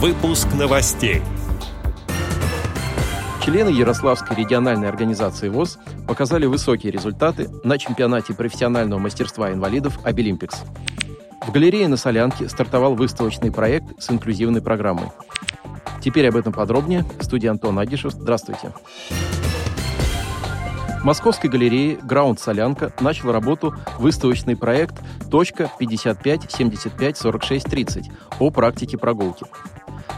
[0.00, 1.22] Выпуск новостей.
[3.44, 10.62] Члены Ярославской региональной организации ВОЗ показали высокие результаты на чемпионате профессионального мастерства инвалидов «Обилимпикс».
[11.44, 15.08] В галерее на Солянке стартовал выставочный проект с инклюзивной программой.
[16.00, 17.04] Теперь об этом подробнее.
[17.18, 18.12] В студии Антон Агишев.
[18.12, 18.72] Здравствуйте.
[21.00, 24.94] В Московской галерее «Граунд Солянка» начал работу выставочный проект
[25.28, 28.04] «Точка 55 75 46 30»
[28.38, 29.44] о практике прогулки.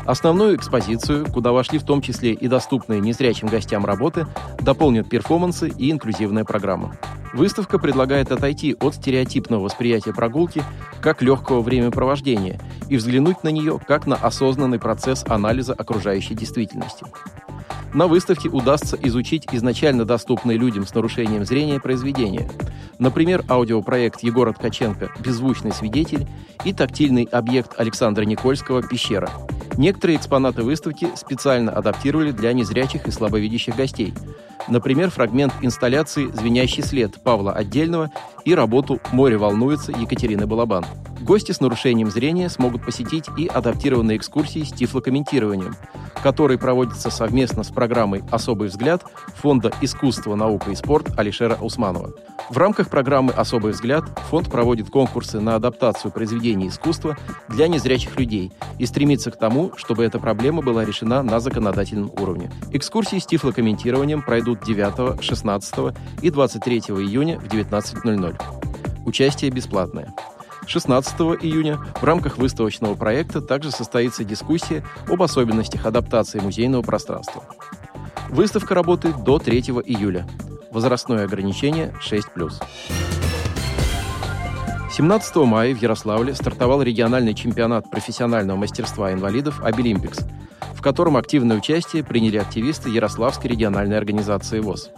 [0.07, 4.27] Основную экспозицию, куда вошли в том числе и доступные незрячим гостям работы,
[4.61, 6.97] дополнят перформансы и инклюзивная программа.
[7.33, 10.65] Выставка предлагает отойти от стереотипного восприятия прогулки
[11.01, 17.06] как легкого времяпровождения и взглянуть на нее как на осознанный процесс анализа окружающей действительности.
[17.92, 22.48] На выставке удастся изучить изначально доступные людям с нарушением зрения произведения.
[22.98, 26.27] Например, аудиопроект Егора Ткаченко «Беззвучный свидетель»
[26.64, 29.30] и тактильный объект Александра Никольского «Пещера».
[29.77, 34.12] Некоторые экспонаты выставки специально адаптировали для незрячих и слабовидящих гостей.
[34.69, 38.11] Например, фрагмент инсталляции «Звенящий след» Павла Отдельного
[38.44, 40.84] и работу «Море волнуется» Екатерины Балабан.
[41.20, 45.77] Гости с нарушением зрения смогут посетить и адаптированные экскурсии с тифлокомментированием,
[46.22, 49.05] которые проводятся совместно с программой «Особый взгляд»
[49.36, 52.14] Фонда «Искусство, наука и спорт» Алишера Усманова.
[52.48, 57.17] В рамках программы «Особый взгляд» фонд проводит конкурсы на адаптацию произведений искусства
[57.48, 62.50] для незрячих людей и стремится к тому, чтобы эта проблема была решена на законодательном уровне.
[62.72, 65.75] Экскурсии с тифлокомментированием пройдут 9, 16
[66.23, 68.41] и 23 июня в 19.00.
[69.07, 70.15] Участие бесплатное.
[70.67, 77.45] 16 июня в рамках выставочного проекта также состоится дискуссия об особенностях адаптации музейного пространства.
[78.29, 80.27] Выставка работает до 3 июля.
[80.70, 82.53] Возрастное ограничение 6+.
[84.92, 90.20] 17 мая в Ярославле стартовал региональный чемпионат профессионального мастерства инвалидов «Обилимпикс»,
[90.81, 94.91] в котором активное участие приняли активисты Ярославской региональной организации ВОЗ.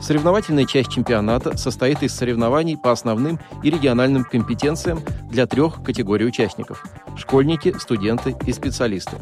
[0.00, 6.84] Соревновательная часть чемпионата состоит из соревнований по основным и региональным компетенциям для трех категорий участников–
[7.16, 9.16] школьники, студенты и специалисты.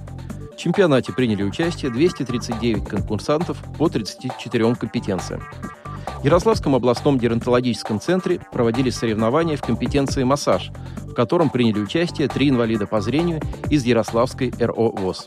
[0.52, 5.42] В чемпионате приняли участие 239 конкурсантов по 34 компетенциям.
[6.20, 10.72] В Ярославском областном геронтологическом центре проводились соревнования в компетенции «Массаж»,
[11.06, 15.26] в котором приняли участие три инвалида по зрению из Ярославской РО ВОЗ.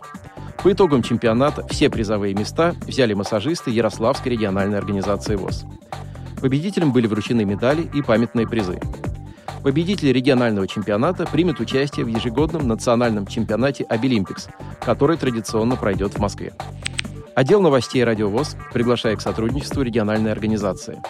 [0.63, 5.65] По итогам чемпионата все призовые места взяли массажисты Ярославской региональной организации ВОЗ.
[6.39, 8.79] Победителям были вручены медали и памятные призы.
[9.61, 14.47] Победитель регионального чемпионата примет участие в ежегодном национальном чемпионате «Обилимпикс»,
[14.79, 16.53] который традиционно пройдет в Москве.
[17.35, 21.01] Отдел новостей «Радио ВОЗ» приглашает к сотрудничеству региональной организации.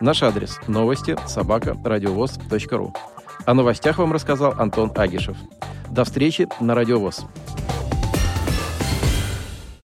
[0.00, 2.94] Наш адрес– новости собака радиовоз.ру.
[3.46, 5.36] О новостях вам рассказал Антон Агишев.
[5.88, 7.26] До встречи на «Радио ВОЗ».